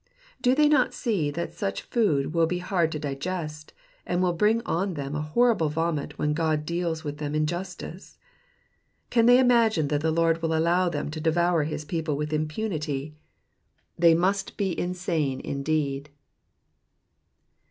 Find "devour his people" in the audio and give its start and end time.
11.21-12.17